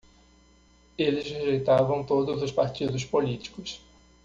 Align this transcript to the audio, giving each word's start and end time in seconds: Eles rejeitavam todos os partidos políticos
Eles 0.97 1.29
rejeitavam 1.29 2.03
todos 2.03 2.41
os 2.41 2.51
partidos 2.51 3.05
políticos 3.05 3.79